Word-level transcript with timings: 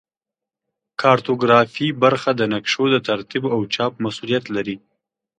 کارتوګرافي 1.01 1.87
برخه 2.03 2.31
د 2.35 2.41
نقشو 2.53 2.83
د 2.91 2.95
ترتیب 3.07 3.43
او 3.55 3.59
چاپ 3.73 3.93
مسوولیت 4.03 4.45
لري 4.55 4.75